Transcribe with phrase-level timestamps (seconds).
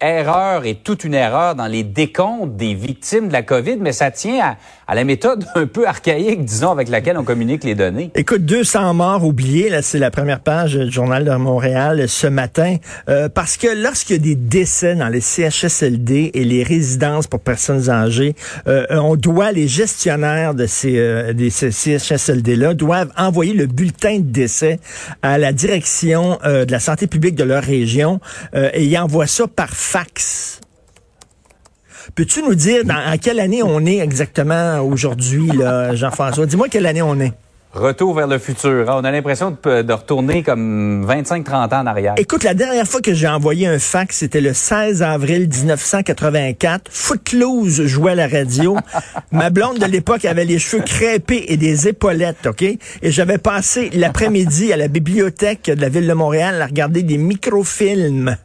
[0.00, 4.10] erreur et toute une erreur dans les décomptes des victimes de la COVID, mais ça
[4.10, 4.56] tient à,
[4.86, 8.10] à, la méthode un peu archaïque, disons, avec laquelle on communique les données.
[8.14, 12.76] Écoute, 200 morts oubliés, là, c'est la première page du Journal de Montréal ce matin,
[13.08, 17.40] euh, parce que lorsqu'il y a des décès dans les CHSLD et les résidences pour
[17.40, 18.34] personnes âgées,
[18.66, 24.18] euh, on doit, les gestionnaires de ces, euh, des, ces CHSLD-là doivent envoyer le bulletin
[24.18, 24.78] de décès
[25.22, 28.20] à la direction euh, de la santé publique de leur région
[28.54, 30.60] euh, et ils envoient ça par fax.
[32.14, 35.50] Peux-tu nous dire dans à quelle année on est exactement aujourd'hui,
[35.94, 36.46] Jean-François?
[36.46, 37.32] Dis-moi quelle année on est.
[37.72, 38.88] Retour vers le futur.
[38.88, 39.00] Hein.
[39.00, 42.14] On a l'impression de, de, retourner comme 25-30 ans en arrière.
[42.18, 46.88] Écoute, la dernière fois que j'ai envoyé un fax, c'était le 16 avril 1984.
[46.88, 48.76] Footloose jouait à la radio.
[49.32, 52.62] Ma blonde de l'époque avait les cheveux crêpés et des épaulettes, OK?
[52.62, 57.18] Et j'avais passé l'après-midi à la bibliothèque de la ville de Montréal à regarder des
[57.18, 58.36] microfilms.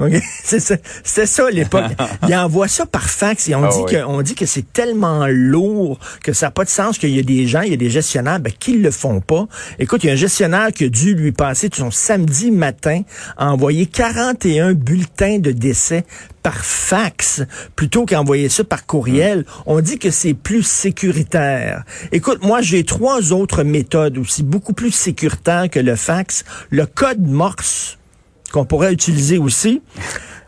[0.00, 0.22] Okay?
[0.44, 1.84] C'est ça, à l'époque.
[2.28, 5.26] Ils envoient ça par fax et on, ah dit, que, on dit que c'est tellement
[5.28, 7.76] lourd que ça n'a pas de sens qu'il y a des gens, il y a
[7.76, 9.46] des gestionnaires ben, qui le font pas.
[9.78, 13.02] Écoute, il y a un gestionnaire qui a dû lui passer son samedi matin
[13.36, 16.04] à envoyer 41 bulletins de décès
[16.42, 17.42] par fax
[17.76, 19.44] plutôt qu'envoyer ça par courriel.
[19.66, 21.84] On dit que c'est plus sécuritaire.
[22.12, 26.44] Écoute, moi, j'ai trois autres méthodes aussi beaucoup plus sécuritaires que le fax.
[26.70, 27.99] Le code Morse
[28.52, 29.82] qu'on pourrait utiliser aussi.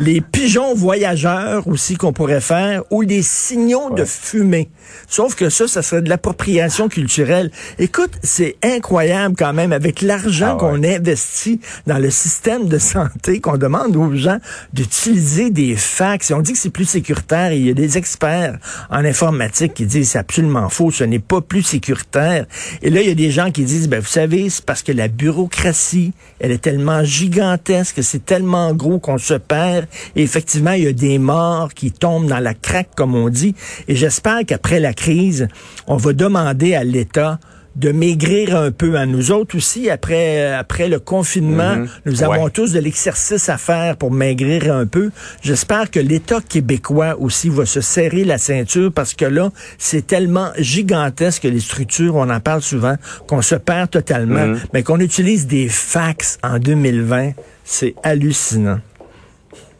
[0.00, 4.70] Les pigeons voyageurs aussi qu'on pourrait faire, ou les signaux de fumée.
[5.08, 7.50] Sauf que ça, ça serait de l'appropriation culturelle.
[7.80, 13.40] Écoute, c'est incroyable quand même avec l'argent ah qu'on investit dans le système de santé,
[13.40, 14.38] qu'on demande aux gens
[14.72, 16.30] d'utiliser des fax.
[16.30, 17.52] Et on dit que c'est plus sécuritaire.
[17.52, 18.58] il y a des experts
[18.90, 20.92] en informatique qui disent c'est absolument faux.
[20.92, 22.46] Ce n'est pas plus sécuritaire.
[22.82, 24.92] Et là, il y a des gens qui disent, ben vous savez, c'est parce que
[24.92, 29.87] la bureaucratie, elle est tellement gigantesque, c'est tellement gros qu'on se perd.
[30.16, 33.54] Et effectivement, il y a des morts qui tombent dans la craque, comme on dit.
[33.88, 35.48] Et j'espère qu'après la crise,
[35.86, 37.38] on va demander à l'État
[37.78, 41.88] de maigrir un peu à nous autres aussi après après le confinement mhm.
[42.06, 45.10] nous avons tous de l'exercice à faire pour maigrir un peu
[45.42, 50.50] j'espère que l'État québécois aussi va se serrer la ceinture parce que là c'est tellement
[50.58, 52.96] gigantesque les structures on en parle souvent
[53.28, 54.58] qu'on se perd totalement mhm.
[54.72, 57.32] mais qu'on utilise des fax en 2020
[57.64, 58.80] c'est hallucinant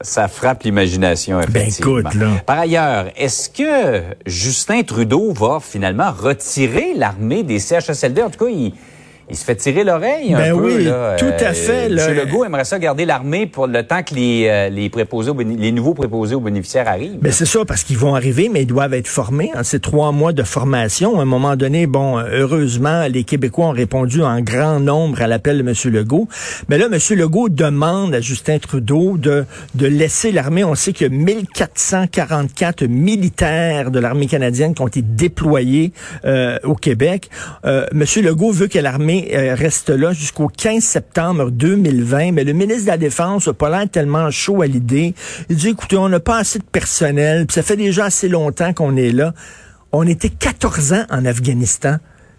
[0.01, 1.95] ça frappe l'imagination, ben, effectivement.
[1.95, 2.29] Ben écoute, là.
[2.47, 8.23] Par ailleurs, est-ce que Justin Trudeau va finalement retirer l'armée des CHSLD?
[8.23, 8.73] En tout cas, il,
[9.31, 10.77] il se fait tirer l'oreille un ben peu.
[10.77, 10.85] Oui,
[11.19, 11.91] tout à fait.
[11.91, 12.17] Euh, M.
[12.17, 15.95] Legault aimerait ça garder l'armée pour le temps que les, euh, les, préposés les nouveaux
[15.95, 17.19] préposés aux bénéficiaires arrivent.
[17.21, 19.51] Ben c'est ça, parce qu'ils vont arriver, mais ils doivent être formés.
[19.55, 23.73] En ces trois mois de formation, à un moment donné, bon, heureusement, les Québécois ont
[23.73, 25.75] répondu en grand nombre à l'appel de M.
[25.93, 26.29] Legault.
[26.69, 26.99] Mais là, M.
[27.17, 30.65] Legault demande à Justin Trudeau de, de laisser l'armée.
[30.65, 35.93] On sait qu'il y a 1444 militaires de l'armée canadienne qui ont été déployés
[36.25, 37.29] euh, au Québec.
[37.65, 38.05] Euh, M.
[38.23, 42.91] Legault veut que l'armée euh, reste là jusqu'au 15 septembre 2020, mais le ministre de
[42.91, 45.15] la Défense n'a pas l'air tellement chaud à l'idée.
[45.49, 48.73] Il dit, écoutez, on n'a pas assez de personnel, puis ça fait déjà assez longtemps
[48.73, 49.35] qu'on est là.
[49.93, 51.97] On était 14 ans en Afghanistan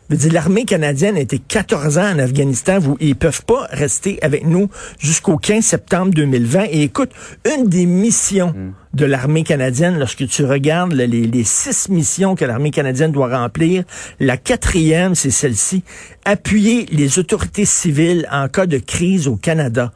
[0.09, 2.79] l'armée canadienne a été 14 ans en Afghanistan.
[2.79, 6.65] Vous, ils peuvent pas rester avec nous jusqu'au 15 septembre 2020.
[6.71, 7.11] Et écoute,
[7.45, 8.73] une des missions hmm.
[8.93, 13.83] de l'armée canadienne, lorsque tu regardes les, les six missions que l'armée canadienne doit remplir,
[14.19, 15.83] la quatrième, c'est celle-ci,
[16.25, 19.91] appuyer les autorités civiles en cas de crise au Canada.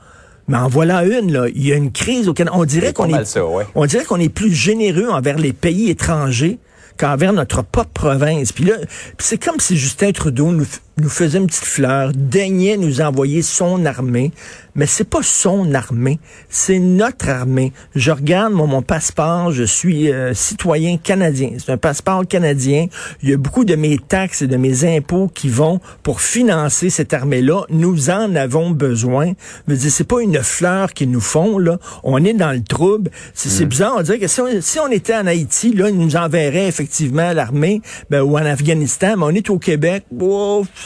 [0.47, 1.47] Mais en voilà une, là.
[1.53, 2.57] Il y a une crise au Canada.
[2.57, 3.40] On dirait qu'on est,
[3.75, 6.59] on dirait qu'on est plus généreux envers les pays étrangers
[6.97, 8.51] qu'envers notre propre province.
[8.51, 8.75] Puis là,
[9.17, 10.65] c'est comme si Justin Trudeau nous,
[10.97, 14.31] nous faisait une petite fleur, daignait nous envoyer son armée,
[14.75, 16.19] mais c'est pas son armée,
[16.49, 17.73] c'est notre armée.
[17.95, 21.51] Je regarde mon, mon passeport, je suis euh, citoyen canadien.
[21.57, 22.87] C'est un passeport canadien.
[23.22, 26.90] Il y a beaucoup de mes taxes et de mes impôts qui vont pour financer
[26.90, 27.66] cette armée-là.
[27.69, 29.34] Nous en avons besoin.
[29.67, 31.78] Je veux c'est pas une fleur qu'ils nous font là.
[32.03, 33.11] On est dans le trouble.
[33.34, 33.67] C'est mm.
[33.67, 33.96] bizarre.
[33.97, 37.31] On dirait que si on, si on, était en Haïti, là, ils nous enverraient effectivement
[37.34, 40.03] l'armée, ben, ou en Afghanistan, mais on est au Québec.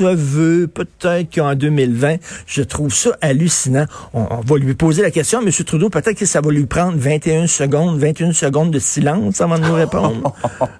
[0.06, 3.86] Veut peut-être qu'en 2020, je trouve ça hallucinant.
[4.14, 5.52] On, va lui poser la question, M.
[5.52, 9.66] Trudeau, peut-être que ça va lui prendre 21 secondes, 21 secondes de silence avant de
[9.66, 10.34] nous répondre.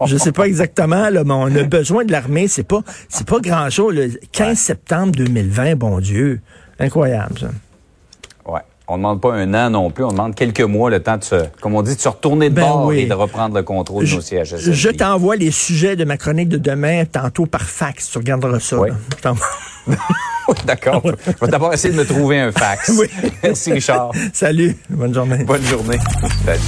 [0.06, 2.48] je sais pas exactement, là, mais on a besoin de l'armée.
[2.48, 3.96] C'est pas, c'est pas grand-chose.
[3.96, 6.42] Le 15 septembre 2020, bon Dieu.
[6.80, 7.50] Incroyable, ça.
[8.90, 11.24] On ne demande pas un an non plus, on demande quelques mois, le temps de
[11.24, 14.06] se, comme on dit, de se retourner de ben bord et de reprendre le contrôle
[14.06, 14.74] de nos CHSLD.
[14.74, 18.10] Je t'envoie les sujets de ma chronique de demain tantôt par fax.
[18.12, 18.78] Tu regarderas ça.
[18.80, 18.90] Oui.
[20.66, 21.02] D'accord.
[21.04, 22.92] Je vais d'abord essayer de me trouver un fax.
[22.98, 23.08] Oui.
[23.44, 24.12] Merci, Richard.
[24.32, 24.78] Salut.
[24.90, 25.44] Bonne journée.
[25.44, 26.00] Bonne journée.
[26.46, 26.62] Salut.